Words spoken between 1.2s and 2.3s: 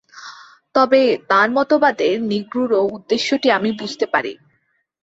তাঁর মতবাদের